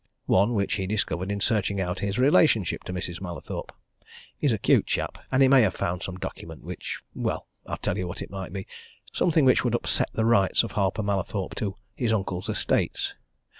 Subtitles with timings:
[0.25, 3.21] one which he discovered in searching out his relationship to Mrs.
[3.21, 3.71] Mallathorpe.
[4.35, 7.99] He's a cute chap and he may have found some document which well, I'll tell
[7.99, 8.65] you what it might be
[9.13, 13.13] something which would upset the rights of Harper Mallathorpe to his uncle's estates.